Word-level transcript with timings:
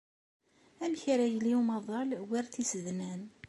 Amek 0.83 1.03
ara 1.13 1.25
yili 1.31 1.53
umaḍal 1.59 2.09
war 2.29 2.45
tisednan? 2.53 3.21